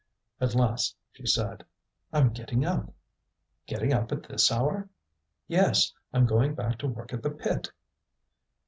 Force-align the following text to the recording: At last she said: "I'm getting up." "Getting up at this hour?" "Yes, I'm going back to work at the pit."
At 0.39 0.55
last 0.55 0.97
she 1.11 1.27
said: 1.27 1.63
"I'm 2.11 2.33
getting 2.33 2.65
up." 2.65 2.91
"Getting 3.67 3.93
up 3.93 4.11
at 4.11 4.23
this 4.23 4.51
hour?" 4.51 4.89
"Yes, 5.45 5.93
I'm 6.11 6.25
going 6.25 6.55
back 6.55 6.79
to 6.79 6.87
work 6.87 7.13
at 7.13 7.21
the 7.21 7.29
pit." 7.29 7.67